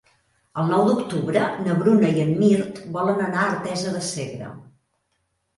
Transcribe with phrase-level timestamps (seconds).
[0.61, 4.49] El nou d'octubre na Bruna i en Mirt volen anar a Artesa de Segre.